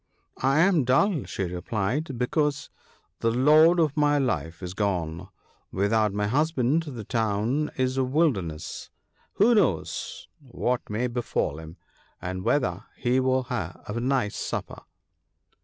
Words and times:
"I 0.41 0.57
am 0.61 0.83
dull," 0.83 1.25
she 1.25 1.43
replied," 1.43 2.17
because 2.17 2.71
the 3.19 3.29
lord 3.29 3.79
of 3.79 3.95
my 3.95 4.17
life 4.17 4.63
is 4.63 4.73
gone. 4.73 5.29
Without 5.71 6.11
my 6.11 6.25
husband 6.25 6.81
the 6.81 7.03
town 7.03 7.69
is 7.77 7.97
a 7.97 8.03
wilderness. 8.03 8.89
Who 9.33 9.53
knows 9.53 10.27
what 10.39 10.89
may 10.89 11.05
befall 11.05 11.59
him, 11.59 11.77
and 12.19 12.43
whether 12.43 12.85
he 12.95 13.19
will 13.19 13.43
have 13.43 13.79
a 13.85 13.99
nice 13.99 14.35
supper 14.35 14.81